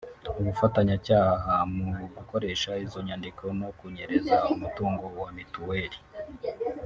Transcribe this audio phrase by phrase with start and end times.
[0.39, 5.97] ubufatanyacyaha mu gukoresha izo inyandiko no kunyereza umutungo wa mituweli